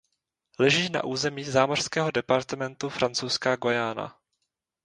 Leží 0.59 0.89
na 0.91 1.03
území 1.03 1.43
zámořského 1.43 2.11
departementu 2.11 2.89
Francouzská 2.89 3.55
Guyana. 3.55 4.17